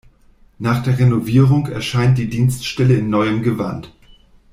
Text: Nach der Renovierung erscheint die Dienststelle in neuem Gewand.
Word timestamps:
Nach 0.57 0.81
der 0.81 0.97
Renovierung 0.97 1.67
erscheint 1.67 2.17
die 2.17 2.27
Dienststelle 2.27 2.95
in 2.95 3.11
neuem 3.11 3.43
Gewand. 3.43 3.93